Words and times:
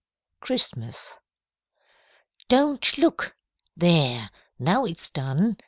CHRISTMAS 0.39 1.19
"DON'T 2.49 2.97
look! 2.97 3.37
There, 3.77 4.31
now 4.57 4.83
it's 4.83 5.11
done!" 5.11 5.57